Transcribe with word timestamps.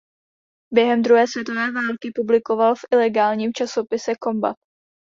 Během 0.73 1.01
druhé 1.01 1.27
světové 1.27 1.71
války 1.71 2.11
publikoval 2.15 2.75
v 2.75 2.79
ilegálním 2.93 3.51
časopise 3.53 4.11
"Combat". 4.23 4.57